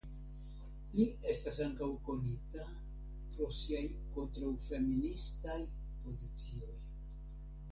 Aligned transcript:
Li 0.93 1.03
estas 1.33 1.59
ankaŭ 1.65 1.89
konita 2.07 2.65
pro 3.35 3.51
siaj 3.59 3.83
kontraŭfeministaj 4.17 5.59
pozicioj. 6.07 6.75